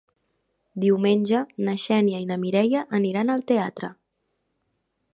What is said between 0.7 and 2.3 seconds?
Diumenge na Xènia i